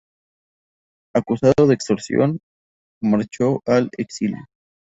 Acusado 1.13 1.67
de 1.67 1.75
extorsión, 1.75 2.39
marchó 3.03 3.61
al 3.67 3.91
exilio. 3.99 4.47